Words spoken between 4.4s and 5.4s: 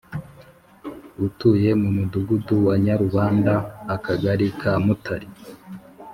ka mutari